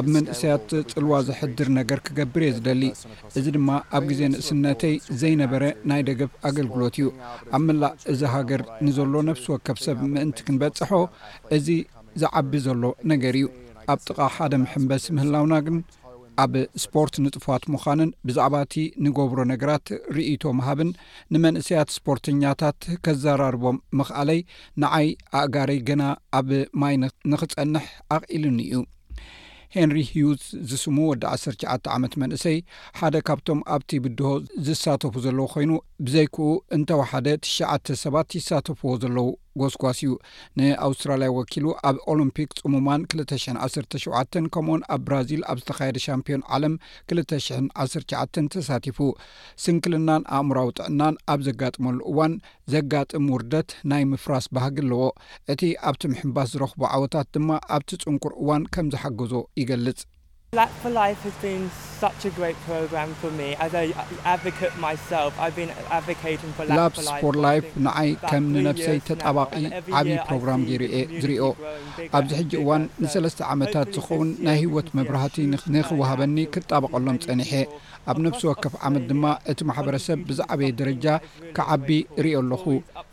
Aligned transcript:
ኣብ 0.00 0.06
መንእሰያት 0.14 0.66
ፅልዋ 0.92 1.12
ዘሕድር 1.28 1.68
ነገር 1.78 1.98
ክገብር 2.06 2.42
እየ 2.46 2.52
ዝደሊ 2.58 2.82
እዚ 3.40 3.46
ድማ 3.56 3.68
ኣብ 3.98 4.02
ግዜ 4.12 4.20
ንእስነተይ 4.34 4.94
ዘይነበረ 5.22 5.62
ናይ 5.92 6.00
ደገፍ 6.10 6.32
ኣገልግሎት 6.50 6.94
እዩ 7.00 7.06
ኣብ 7.58 7.62
ምላእ 7.68 7.92
እዚ 8.14 8.20
ሃገር 8.36 8.60
ንዘሎ 8.86 9.12
ነፍሲ 9.30 9.44
ወከብ 9.54 9.78
ሰብ 9.86 9.98
ምእንቲ 10.14 10.38
ክንበፅሖ 10.48 10.90
እዚ 11.58 11.68
ዝዓቢ 12.22 12.52
ዘሎ 12.64 12.82
ነገር 13.12 13.34
እዩ 13.40 13.46
ኣብ 13.92 14.00
ጥቓ 14.08 14.18
ሓደ 14.34 14.52
ምሕምበስ 14.64 15.04
ምህላውና 15.16 15.54
ግን 15.66 15.76
ኣብ 16.42 16.52
ስፖርት 16.82 17.14
ንጥፋት 17.24 17.64
ምዃንን 17.74 18.10
ብዛዕባ 18.26 18.54
እቲ 18.66 18.74
ንገብሮ 19.04 19.38
ነገራት 19.52 19.86
ርእቶ 20.16 20.42
ምሃብን 20.58 20.90
ንመንእሰያት 21.34 21.90
እስፖርተኛታት 21.94 22.78
ከዘራርቦም 23.06 23.76
ምኽኣለይ 23.98 24.40
ንዓይ 24.84 25.08
ኣእጋረይ 25.40 25.78
ገና 25.90 26.02
ኣብ 26.40 26.48
ማይ 26.82 26.96
ንኽፀንሕ 27.32 27.86
ኣቅኢልኒ 28.16 28.58
እዩ 28.68 28.80
ሄንሪ 29.76 29.98
ሂዝ 30.16 30.42
ዝስሙ 30.70 30.96
ወዲ 31.12 31.22
1ሰሸዓተ 31.36 31.84
ዓመት 31.94 32.12
መንእሰይ 32.22 32.58
ሓደ 32.98 33.14
ካብቶም 33.28 33.60
ኣብቲ 33.76 33.92
ብድሆ 34.04 34.32
ዝሳተፉ 34.66 35.14
ዘለዉ 35.24 35.46
ኮይኑ 35.54 35.72
ብዘይክኡ 36.06 36.44
እንተባሓደ 36.78 37.26
ትሸዓተ 37.46 37.96
ሰባት 38.04 38.28
ይሳተፍዎ 38.40 38.92
ዘለዉ 39.04 39.26
ጎስጓስ 39.60 39.98
እዩ 40.04 40.12
ንኣውስትራልያ 40.58 41.28
ወኪሉ 41.38 41.66
ኣብ 41.88 41.96
ኦሎምፒክ 42.12 42.48
ጽሙማን 42.58 43.02
2 43.12 43.26
17 43.42 44.38
ከምኡውን 44.54 44.82
ኣብ 44.94 45.00
ብራዚል 45.08 45.42
ኣብ 45.50 45.58
ዝተካየደ 45.62 45.98
ሻምፒዮን 46.06 46.42
ዓለም 46.56 46.74
21ሸ 47.16 48.06
ተሳቲፉ 48.56 48.98
ስንክልናን 49.64 50.24
ኣእሙራዊ 50.38 50.68
ጥዕናን 50.78 51.16
ኣብ 51.34 51.40
ዘጋጥመሉ 51.50 51.98
እዋን 52.14 52.34
ዘጋጥም 52.74 53.28
ውርደት 53.36 53.70
ናይ 53.92 54.04
ምፍራስ 54.14 54.46
ባህግ 54.58 54.76
ኣለዎ 54.84 55.04
እቲ 55.54 55.62
ኣብቲ 55.90 56.02
ምሕምባስ 56.14 56.50
ዝረኽቡ 56.56 56.82
ዓወታት 56.96 57.28
ድማ 57.36 57.50
ኣብቲ 57.78 57.90
ፅንቁር 58.06 58.34
እዋን 58.42 58.64
ከም 58.76 58.88
ዝሓገዞ 58.94 59.32
ይገልጽ 59.62 60.00
ላፕስ 60.58 60.76
ፎር 60.82 60.92
ላይፍ 67.46 67.64
ንዓይ 67.86 68.10
ከም 68.30 68.44
ንነፍሰይ 68.54 68.98
ተጣባቂ 69.08 69.52
ዓብዪ 70.00 70.14
ፕሮግራም 70.28 70.62
ገይርኤ 70.68 70.96
ዝርኦ 71.22 71.44
ኣብዚ 72.18 72.30
ሕጂ 72.40 72.52
እዋን 72.62 72.82
ንሰለስተ 73.04 73.40
ዓመታት 73.54 73.88
ዝኸውን 73.96 74.28
ናይ 74.48 74.58
ህወት 74.64 74.88
መብራህቲ 74.98 75.34
ንክወሃበኒ 75.76 76.36
ክጣበቐሎም 76.56 77.18
ፀኒሐ 77.26 77.50
ኣብ 78.12 78.16
ነፍሲ 78.26 78.42
ወከፍ 78.50 78.74
ዓመት 78.86 79.04
ድማ 79.10 79.26
እቲ 79.50 79.58
ማሕበረሰብ 79.68 80.18
ብዛዕበየ 80.28 80.70
ደረጃ 80.80 81.06
ክዓቢ 81.56 81.88
ርዮ 82.24 82.34
ኣለኹ 82.42 82.64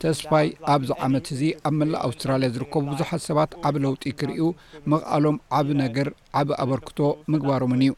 ተስፋይ 0.03 0.47
ኣብዚ 0.73 0.89
ዓመት 1.05 1.27
እዚ 1.35 1.41
ኣብ 1.67 1.73
መላእ 1.81 2.01
ኣውስትራልያ 2.07 2.49
ዝርከቡ 2.55 2.83
ብዙሓት 2.93 3.21
ሰባት 3.27 3.51
ዓብ 3.67 3.75
ለውጢ 3.85 4.03
ክርዩ 4.21 4.41
ምቕኣሎም 4.93 5.37
ዓብ 5.59 5.69
ነገር 5.83 6.09
ዓብ 6.39 6.49
ኣበርክቶ 6.63 6.99
ምግባሮምን 7.31 7.81
እዩ 7.85 7.91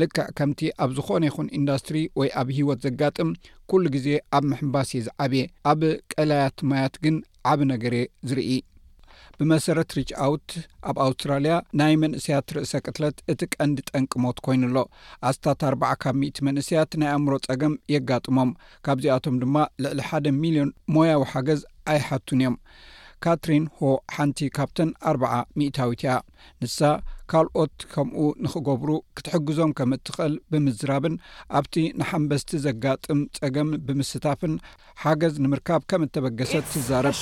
ልክዕ 0.00 0.26
ከምቲ 0.38 0.60
ኣብ 0.84 0.90
ዝኾነ 0.96 1.22
ይኹን 1.28 1.46
ኢንዳስትሪ 1.58 1.96
ወይ 2.18 2.28
ኣብ 2.40 2.48
ሂወት 2.56 2.80
ዘጋጥም 2.86 3.30
ኩሉ 3.70 3.84
ግዜ 3.94 4.08
ኣብ 4.36 4.44
ምሕምባስ 4.50 4.90
እየ 4.94 5.02
ዝዓብየ 5.06 5.44
ኣብ 5.70 5.80
ቀላያት 6.12 6.58
ማያት 6.70 6.94
ግን 7.06 7.16
ዓብ 7.52 7.60
ነገርእ 7.72 8.06
ዝርኢ 8.30 8.50
ብመሰረት 9.40 9.90
ሪች 9.96 10.10
ኣውት 10.24 10.48
ኣብ 10.88 10.96
ኣውስትራልያ 11.04 11.52
ናይ 11.80 11.94
መንእስያት 12.02 12.48
ርእሰ 12.56 12.72
ቅትለት 12.86 13.16
እቲ 13.32 13.40
ቀንዲ 13.54 13.76
ጠንቅሞት 13.90 14.38
ኮይኑ 14.46 14.62
ሎ 14.76 14.82
ኣስታት 15.28 15.60
ኣር 15.68 15.76
ካብ 16.02 16.16
ሚት 16.22 16.38
መንእስያት 16.48 16.92
ናይ 17.02 17.10
ኣእምሮ 17.14 17.34
ጸገም 17.46 17.74
የጋጥሞም 17.94 18.50
ካብዚኣቶም 18.88 19.38
ድማ 19.44 19.56
ልዕሊ 19.84 20.00
ሓደ 20.08 20.26
ሚሊዮን 20.42 20.72
ሞያዊ 20.96 21.22
ሓገዝ 21.32 21.62
ኣይሓቱን 21.94 22.40
እዮም 22.44 22.56
ካትሪን 23.24 23.64
ሆ 23.78 23.88
ሓንቲ 24.16 24.46
ካብተን 24.56 24.90
4ር0 25.08 25.40
ሚታዊት 25.60 26.02
እያ 26.04 26.12
ንሳ 26.62 26.78
ካልኦት 27.30 27.74
ከምኡ 27.94 28.16
ንክገብሩ 28.44 28.90
ክትሕግዞም 29.16 29.72
ከም 29.78 29.90
እትኽእል 29.96 30.34
ብምዝራብን 30.52 31.16
ኣብቲ 31.60 31.74
ንሓንበስቲ 32.00 32.52
ዘጋጥም 32.66 33.20
ጸገም 33.38 33.70
ብምስታፍን 33.88 34.54
ሓገዝ 35.04 35.36
ንምርካብ 35.44 35.82
ከም 35.92 36.02
እተበገሰት 36.08 36.66
ትዛረብ 36.74 37.14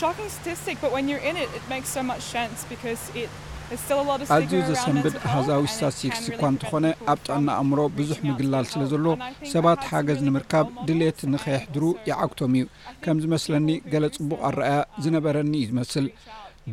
ኣዝዩ 4.34 4.60
ዘሰንብድ 4.68 5.14
ኣህዛዊ 5.28 5.62
ስሳ 5.72 5.80
ሲክስ 5.98 6.22
እኳ 6.30 6.40
እንትኾነ 6.52 6.84
ኣብ 7.12 7.18
ጥዕና 7.26 7.48
ኣእምሮ 7.60 7.80
ብዙሕ 7.98 8.18
ምግላል 8.28 8.66
ስለ 8.72 8.82
ዘሎ 8.92 9.06
ሰባት 9.52 9.80
ሓገዝ 9.88 10.20
ንምርካብ 10.26 10.66
ድሌት 10.88 11.18
ንከየሕድሩ 11.32 11.84
ይዓግቶም 12.08 12.52
እዩ 12.60 12.66
ከም 13.04 13.18
ዝመስለኒ 13.24 13.68
ገለ 13.94 14.04
ፅቡቅ 14.16 14.40
ኣረኣያ 14.50 14.78
ዝነበረኒ 15.06 15.52
እዩ 15.60 15.66
ዝመስል 15.72 16.06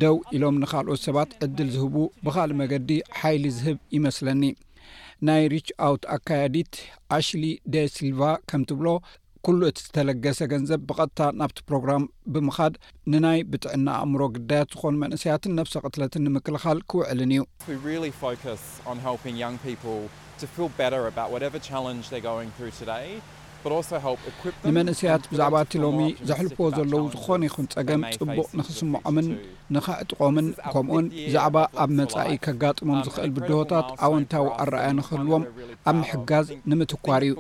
ደው 0.04 0.16
ኢሎም 0.38 0.56
ንካልኦት 0.64 1.02
ሰባት 1.08 1.30
ዕድል 1.48 1.70
ዝህቡ 1.76 1.96
ብካልእ 2.28 2.58
መገዲ 2.62 2.90
ሓይሊ 3.20 3.44
ዝህብ 3.58 3.78
ይመስለኒ 3.98 4.44
ናይ 5.28 5.44
ሪች 5.56 5.68
ኣውት 5.88 6.04
ኣካያዲት 6.18 6.74
ኣሽሊ 7.18 7.44
ደ 7.76 7.86
ሲልቫ 7.96 8.20
ከም 8.52 8.64
ትብሎ 8.72 8.88
ኩሉ 9.46 9.62
እቲ 9.70 9.80
ዝተለገሰ 9.86 10.38
ገንዘብ 10.52 10.80
ብቐጥታ 10.90 11.20
ናብቲ 11.40 11.58
ፕሮግራም 11.70 12.04
ብምኻድ 12.34 12.76
ንናይ 13.14 13.40
ብጥዕና 13.52 13.88
ኣእምሮ 14.04 14.22
ግዳያት 14.36 14.70
ዝኾኑ 14.76 14.94
መንእሰያትን 15.04 15.54
ነፍሰ 15.60 15.74
ቅትለትን 15.84 16.24
ንምክልኻል 16.28 16.80
ክውዕልን 16.90 17.32
እዩ 17.32 17.44
ንመንእሰያት 24.66 25.24
ብዛዕባ 25.32 25.56
እቲ 25.66 25.74
ሎሚ 25.84 26.00
ዘሕልፎ 26.30 26.58
ዘለዉ 26.78 27.04
ዝኾነ 27.14 27.42
ይኹን 27.48 27.66
ፀገም 27.74 28.02
ፅቡቅ 28.18 28.48
ንኽስምዖምን 28.60 29.28
ንከዕጥቖምን 29.76 30.48
ከምኡኡን 30.74 31.06
ብዛዕባ 31.28 31.58
ኣብ 31.84 31.90
መጻኢ 32.00 32.32
ከጋጥሞም 32.46 33.00
ዝኽእል 33.06 33.32
ብድሆታት 33.36 33.88
ኣወንታዊ 34.08 34.46
ኣረኣያ 34.64 34.90
ንክህልዎም 35.00 35.44
ኣብ 35.92 35.96
ምሕጋዝ 36.02 36.48
ንምትኳር 36.72 37.24
እዩ 37.30 37.34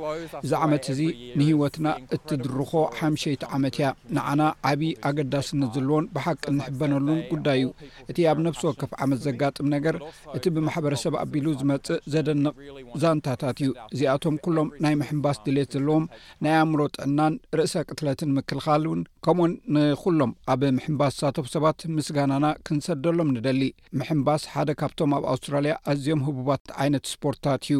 እዚ 0.43 0.51
ዓመት 0.67 0.85
እዚ 0.93 1.01
ንሂወትና 1.41 1.87
እትድርኮ 2.17 2.71
ሓምሸይቲ 2.99 3.43
ዓመት 3.57 3.75
እያ 3.79 3.87
ንዓና 4.17 4.41
ዓብይ 4.71 4.93
ኣገዳስነት 5.09 5.71
ዘለዎን 5.77 6.07
ብሓቂ 6.17 6.43
ንሕበነሉን 6.57 7.21
ጉዳይ 7.33 7.59
እዩ 7.63 7.69
እቲ 8.11 8.17
ኣብ 8.33 8.39
ነፍሲ 8.47 8.63
ወከፍ 8.71 8.91
ዓመት 9.05 9.21
ዘጋጥም 9.27 9.69
ነገር 9.75 9.95
እቲ 10.39 10.43
ብማሕበረሰብ 10.57 11.13
ኣቢሉ 11.23 11.47
ዝመፅእ 11.61 12.01
ዘደንቕ 12.15 12.55
ዛንታታት 13.03 13.57
እዩ 13.65 13.71
እዚኣቶም 13.93 14.35
ኩሎም 14.45 14.69
ናይ 14.83 14.93
ምሕምባስ 15.03 15.37
ድሌት 15.47 15.71
ዘለዎም 15.77 16.03
ናይ 16.43 16.53
ኣእምሮ 16.61 16.79
ጥዕናን 16.95 17.33
ርእሰ 17.57 17.73
ቅትለትን 17.89 18.31
ምክልኻል 18.37 18.83
እውን 18.89 19.01
ከምኡኡን 19.25 19.53
ንኩሎም 19.75 20.31
ኣብ 20.53 20.61
ምሕምባስ 20.77 21.13
ዝሳተፉ 21.17 21.45
ሰባት 21.55 21.79
ምስጋናና 21.95 22.45
ክንሰድደሎም 22.67 23.31
ንደሊ 23.35 23.61
ምሕምባስ 23.99 24.43
ሓደ 24.53 24.69
ካብቶም 24.81 25.13
ኣብ 25.17 25.25
ኣውስትራልያ 25.33 25.73
ኣዝዮም 25.93 26.21
ህቡባት 26.27 26.63
ዓይነት 26.83 27.05
ስፖርትታት 27.13 27.63
እዩ 27.71 27.79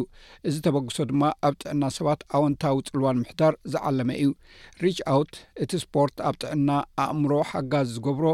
እዚ 0.50 0.56
ተበግሶ 0.68 0.96
ድማ 1.10 1.22
ኣብ 1.48 1.54
ጥዕና 1.64 1.82
ሰባት 1.98 2.22
ኣወንታዊ 2.38 2.78
ፅልዋን 2.90 3.20
ምሕዳር 3.24 3.56
ዝዓለመ 3.74 4.10
እዩ 4.22 4.30
ሪች 4.84 5.00
ኣውት 5.14 5.34
እቲ 5.64 5.72
ስፖርት 5.86 6.16
ኣብ 6.30 6.36
ጥዕና 6.44 6.70
ኣእምሮ 7.06 7.32
ሓጋዝ 7.52 7.88
ዝገብሮ 7.98 8.26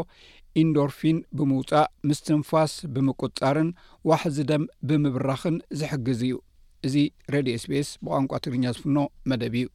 ኢንዶርፊን 0.61 1.19
ብምውፃእ 1.37 1.87
ምስትንፋስ 2.09 2.73
ብምቁጣርን 2.95 3.69
ዋሕዚ 4.09 4.37
ደም 4.49 4.63
ብምብራኽን 4.89 5.55
ዝሕግዝ 5.79 6.19
እዩ 6.27 6.33
እዚ 6.87 6.95
ሬድዮ 7.33 7.53
ስፔስ 7.63 7.89
ብቋንቋ 8.05 8.31
ትግርኛ 8.45 8.65
ዝፍኖ 8.75 8.97
መደብ 9.31 9.55
እዩ 9.61 9.67